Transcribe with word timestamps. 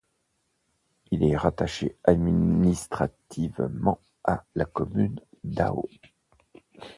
Il 1.11 1.23
est 1.23 1.37
rattaché 1.37 1.95
administrativement 2.05 3.99
à 4.23 4.45
la 4.55 4.65
commune 4.65 5.19
d'Hao. 5.43 5.85